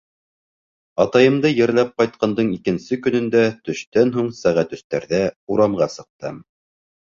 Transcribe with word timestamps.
Атайымды 1.03 1.51
ерләп 1.57 1.91
ҡайтҡандың 2.01 2.49
икенсе 2.55 2.97
көнөндә 3.03 3.43
төштән 3.69 4.15
һуң 4.17 4.33
сәғәт 4.39 4.75
өҫтәрҙә 4.79 5.21
урамға 5.57 5.91
сыҡтым. 5.99 6.43